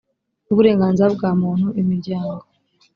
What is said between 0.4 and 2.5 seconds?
n uburenganzira bwa muntu imiryango